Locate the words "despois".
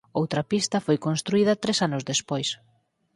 2.11-2.49